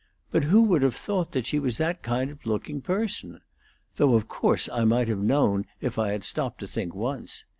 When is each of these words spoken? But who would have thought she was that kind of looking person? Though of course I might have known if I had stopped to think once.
But 0.31 0.45
who 0.45 0.63
would 0.63 0.81
have 0.81 0.95
thought 0.95 1.37
she 1.45 1.59
was 1.59 1.77
that 1.77 2.01
kind 2.01 2.31
of 2.31 2.43
looking 2.47 2.81
person? 2.81 3.39
Though 3.97 4.15
of 4.15 4.27
course 4.27 4.67
I 4.67 4.83
might 4.83 5.07
have 5.09 5.21
known 5.21 5.67
if 5.79 5.99
I 5.99 6.09
had 6.09 6.23
stopped 6.23 6.59
to 6.61 6.67
think 6.67 6.95
once. 6.95 7.45